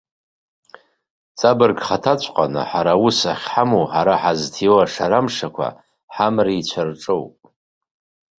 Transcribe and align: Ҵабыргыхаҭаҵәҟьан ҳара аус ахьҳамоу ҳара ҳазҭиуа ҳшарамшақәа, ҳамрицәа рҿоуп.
Ҵабыргыхаҭаҵәҟьан 1.37 2.53
ҳара 2.69 2.93
аус 2.95 3.19
ахьҳамоу 3.31 3.85
ҳара 3.91 4.15
ҳазҭиуа 4.21 4.83
ҳшарамшақәа, 4.89 5.67
ҳамрицәа 6.13 6.81
рҿоуп. 6.89 7.33